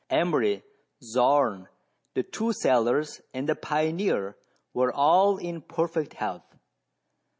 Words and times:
Emery, 0.09 0.63
Zorn, 1.03 1.67
the 2.15 2.23
two 2.23 2.53
sailors, 2.53 3.21
and 3.35 3.47
the 3.47 3.53
pioneer, 3.55 4.35
were 4.73 4.91
all 4.91 5.37
in 5.37 5.61
perfect 5.61 6.13
health. 6.15 6.57